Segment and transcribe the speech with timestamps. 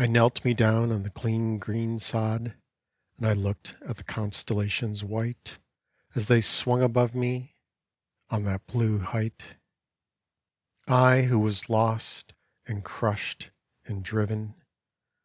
[0.00, 2.56] I knelt me down on the clean green sod,
[3.16, 5.60] And I looked at the constellations white
[6.16, 7.54] As they swung above me,
[8.30, 9.58] on that blue height;
[10.88, 12.32] I who was lost,
[12.66, 13.52] and crushed,
[13.84, 14.56] and driven.